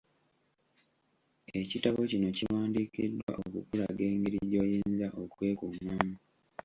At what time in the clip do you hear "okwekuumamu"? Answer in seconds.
5.21-6.13